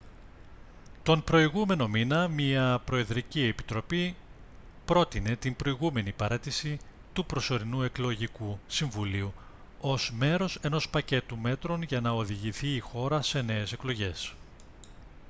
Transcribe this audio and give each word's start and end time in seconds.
τον 1.03 1.23
προηγούμενο 1.23 1.87
μήνα 1.87 2.27
μια 2.27 2.81
προεδρική 2.85 3.41
επιτροπή 3.41 4.15
πρότεινε 4.85 5.35
την 5.35 5.55
προηγούμενη 5.55 6.11
παραίτηση 6.11 6.77
του 7.13 7.25
προσωρινού 7.25 7.81
εκλογικού 7.81 8.59
συμβουλίου 8.67 9.33
ως 9.81 10.11
μέρος 10.15 10.59
ενός 10.61 10.89
πακέτου 10.89 11.37
μέτρων 11.37 11.81
για 11.81 12.01
να 12.01 12.11
οδηγηθεί 12.11 12.67
η 12.67 12.79
χώρα 12.79 13.21
σε 13.21 13.41
νέες 13.41 13.71
εκλογές 13.71 14.33